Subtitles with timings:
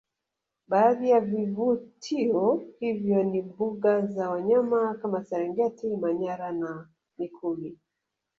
[0.67, 7.77] Baadhi ya vivutio hivyo ni mbuga za wanyama kama serengeti manyara na mikumi